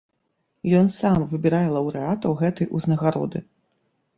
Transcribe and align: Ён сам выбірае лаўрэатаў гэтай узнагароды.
Ён 0.79 0.87
сам 0.95 1.25
выбірае 1.33 1.67
лаўрэатаў 1.75 2.31
гэтай 2.41 2.71
узнагароды. 2.81 3.39